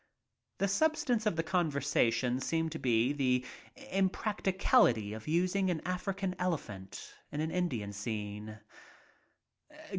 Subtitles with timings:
[0.57, 3.45] The substance of the conversation seemed to be the
[4.11, 8.59] practicability of using an African elephant in an Indian scene.